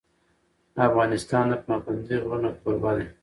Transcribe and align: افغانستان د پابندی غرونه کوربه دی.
افغانستان 0.87 1.45
د 1.51 1.53
پابندی 1.65 2.15
غرونه 2.23 2.49
کوربه 2.61 2.91
دی. 2.97 3.05